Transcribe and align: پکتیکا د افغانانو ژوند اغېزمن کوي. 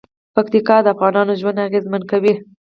پکتیکا 0.35 0.77
د 0.83 0.87
افغانانو 0.93 1.33
ژوند 1.39 1.63
اغېزمن 1.67 2.01
کوي. 2.11 2.33